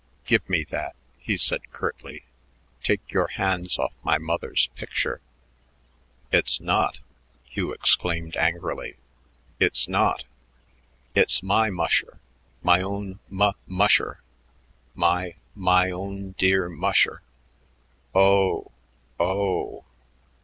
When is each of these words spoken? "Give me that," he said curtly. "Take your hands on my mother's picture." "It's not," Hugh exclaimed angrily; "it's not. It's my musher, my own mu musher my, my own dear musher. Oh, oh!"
"Give 0.25 0.49
me 0.49 0.63
that," 0.71 0.95
he 1.19 1.37
said 1.37 1.71
curtly. 1.71 2.23
"Take 2.83 3.11
your 3.11 3.27
hands 3.27 3.77
on 3.77 3.89
my 4.03 4.17
mother's 4.17 4.67
picture." 4.73 5.21
"It's 6.31 6.59
not," 6.59 6.97
Hugh 7.45 7.71
exclaimed 7.71 8.35
angrily; 8.35 8.95
"it's 9.59 9.87
not. 9.87 10.23
It's 11.13 11.43
my 11.43 11.69
musher, 11.69 12.17
my 12.63 12.81
own 12.81 13.19
mu 13.29 13.51
musher 13.67 14.23
my, 14.95 15.35
my 15.53 15.91
own 15.91 16.31
dear 16.39 16.67
musher. 16.67 17.21
Oh, 18.15 18.71
oh!" 19.19 19.85